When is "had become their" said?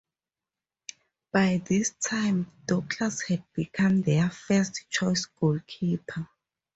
3.21-4.31